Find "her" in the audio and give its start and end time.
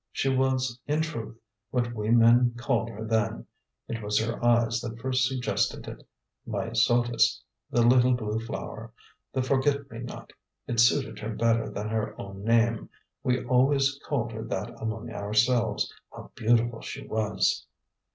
2.89-3.05, 4.17-4.43, 11.19-11.35, 11.89-12.19, 14.31-14.43